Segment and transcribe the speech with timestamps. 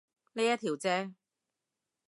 [0.33, 1.13] 呢一條啫